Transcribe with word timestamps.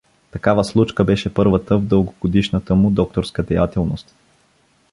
Такава 0.31 0.63
случка 0.65 1.05
беше 1.05 1.33
първата 1.33 1.77
в 1.77 1.85
дългогодишната 1.85 2.75
му 2.75 2.91
докторска 2.91 3.43
деятелност. 3.43 4.15